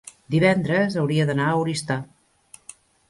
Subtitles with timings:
[0.35, 1.99] divendres hauria d'anar a Oristà.